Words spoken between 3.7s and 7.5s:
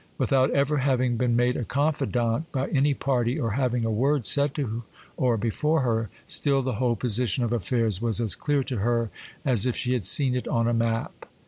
a word said to or before her, still the whole position